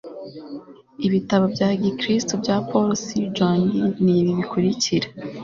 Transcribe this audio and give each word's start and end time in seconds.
Ibitabo 1.07 1.45
bya 1.53 1.69
Gikristo 1.81 2.33
bya 2.41 2.55
Paul 2.67 2.89
C 3.03 3.03
Jong 3.35 3.67
nibi 4.03 4.31
bikurikira 4.39 5.07